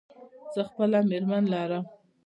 [0.53, 1.85] زه خپله مېرمن لرم.